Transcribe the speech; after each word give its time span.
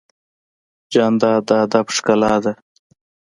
جانداد 0.93 1.41
د 1.47 1.49
ادب 1.63 1.85
ښکلا 1.95 2.35
ده. 2.43 2.53